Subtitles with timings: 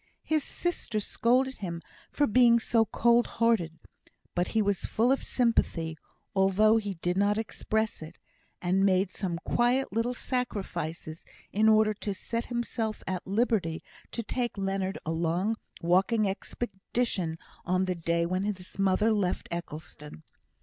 [0.23, 3.77] His sister scolded him for being so cold hearted;
[4.33, 5.95] but he was full of sympathy,
[6.35, 8.17] although he did not express it,
[8.63, 14.57] and made some quiet little sacrifices in order to set himself at liberty to take
[14.57, 20.23] Leonard a long walking expedition on the day when his mother left Eccleston.